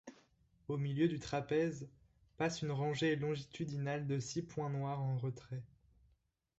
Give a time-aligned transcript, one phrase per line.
[0.67, 1.87] Au milieu du trapèze,
[2.37, 5.61] passe une rangée longitudinale de six points noirs en retrait.